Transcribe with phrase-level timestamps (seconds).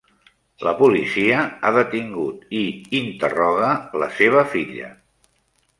[0.67, 2.65] La policia ha detingut i
[3.03, 3.71] interroga
[4.05, 4.93] la seva filla.